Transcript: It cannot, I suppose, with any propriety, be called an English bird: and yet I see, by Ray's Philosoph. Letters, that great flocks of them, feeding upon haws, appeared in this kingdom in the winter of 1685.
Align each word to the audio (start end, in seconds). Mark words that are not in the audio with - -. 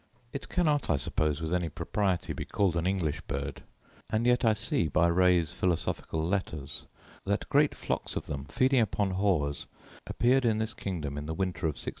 It 0.33 0.49
cannot, 0.49 0.89
I 0.89 0.95
suppose, 0.95 1.41
with 1.41 1.53
any 1.53 1.69
propriety, 1.69 2.33
be 2.33 2.43
called 2.43 2.75
an 2.75 2.87
English 2.87 3.21
bird: 3.27 3.61
and 4.09 4.25
yet 4.25 4.43
I 4.43 4.53
see, 4.53 4.87
by 4.87 5.05
Ray's 5.05 5.53
Philosoph. 5.53 6.01
Letters, 6.11 6.87
that 7.25 7.47
great 7.49 7.75
flocks 7.75 8.15
of 8.15 8.25
them, 8.25 8.45
feeding 8.45 8.81
upon 8.81 9.11
haws, 9.11 9.67
appeared 10.07 10.43
in 10.43 10.57
this 10.57 10.73
kingdom 10.73 11.19
in 11.19 11.27
the 11.27 11.35
winter 11.35 11.67
of 11.67 11.73
1685. 11.77 11.89